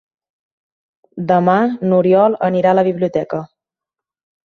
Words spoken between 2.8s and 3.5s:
la biblioteca.